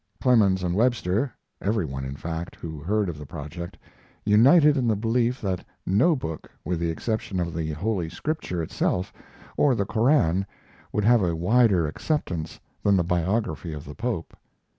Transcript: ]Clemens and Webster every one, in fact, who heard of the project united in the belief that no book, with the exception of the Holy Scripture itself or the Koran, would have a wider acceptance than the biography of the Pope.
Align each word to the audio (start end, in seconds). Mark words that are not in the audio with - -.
]Clemens 0.19 0.63
and 0.63 0.73
Webster 0.73 1.31
every 1.61 1.85
one, 1.85 2.05
in 2.05 2.15
fact, 2.15 2.55
who 2.55 2.79
heard 2.79 3.07
of 3.07 3.19
the 3.19 3.25
project 3.27 3.77
united 4.25 4.75
in 4.75 4.87
the 4.87 4.95
belief 4.95 5.39
that 5.41 5.63
no 5.85 6.15
book, 6.15 6.49
with 6.65 6.79
the 6.79 6.89
exception 6.89 7.39
of 7.39 7.53
the 7.53 7.73
Holy 7.73 8.09
Scripture 8.09 8.63
itself 8.63 9.13
or 9.57 9.75
the 9.75 9.85
Koran, 9.85 10.43
would 10.91 11.03
have 11.03 11.21
a 11.21 11.35
wider 11.35 11.85
acceptance 11.85 12.59
than 12.81 12.97
the 12.97 13.03
biography 13.03 13.73
of 13.73 13.85
the 13.85 13.93
Pope. 13.93 14.35